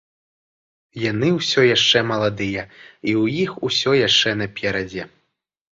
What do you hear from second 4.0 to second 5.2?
яшчэ наперадзе.